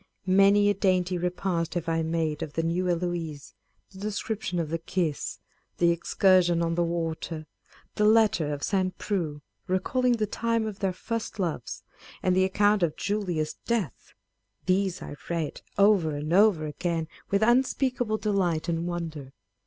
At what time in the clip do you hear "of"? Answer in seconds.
2.41-2.53, 4.57-4.69, 8.51-8.63, 10.65-10.79, 12.81-12.97